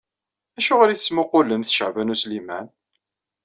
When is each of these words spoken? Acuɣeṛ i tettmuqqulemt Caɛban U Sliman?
Acuɣeṛ 0.59 0.89
i 0.91 0.95
tettmuqqulemt 0.97 1.73
Caɛban 1.77 2.13
U 2.13 2.15
Sliman? 2.21 2.67